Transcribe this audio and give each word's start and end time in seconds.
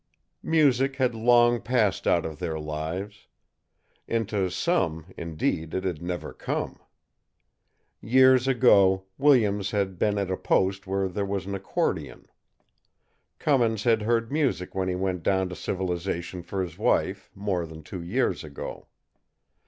Music 0.41 0.95
had 0.95 1.13
long 1.13 1.61
passed 1.61 2.07
out 2.07 2.25
of 2.25 2.39
their 2.39 2.59
lives. 2.59 3.27
Into 4.07 4.49
some, 4.49 5.05
indeed, 5.15 5.75
it 5.75 5.83
had 5.83 6.01
never 6.01 6.33
come. 6.33 6.79
Years 8.01 8.47
ago, 8.47 9.03
Williams 9.19 9.69
had 9.69 9.99
been 9.99 10.17
at 10.17 10.31
a 10.31 10.37
post 10.37 10.87
where 10.87 11.07
there 11.07 11.23
was 11.23 11.45
an 11.45 11.53
accordion. 11.53 12.27
Cummins 13.37 13.83
had 13.83 14.01
heard 14.01 14.31
music 14.31 14.73
when 14.73 14.87
he 14.87 14.95
went 14.95 15.21
down 15.21 15.49
to 15.49 15.55
civilization 15.55 16.41
for 16.41 16.63
his 16.63 16.79
wife, 16.79 17.29
more 17.35 17.67
than 17.67 17.83
two 17.83 18.01
years 18.01 18.43
ago. 18.43 18.87